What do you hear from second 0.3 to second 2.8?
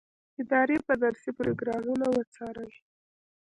ادارې به درسي پروګرامونه وڅاري.